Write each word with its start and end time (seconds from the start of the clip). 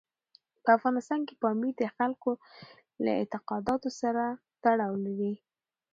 په 0.63 0.69
افغانستان 0.77 1.21
کې 1.27 1.35
پامیر 1.43 1.73
د 1.77 1.83
خلکو 1.95 2.31
له 3.03 3.11
اعتقاداتو 3.19 3.89
سره 4.01 4.23
تړاو 4.63 4.93
لري. 5.05 5.33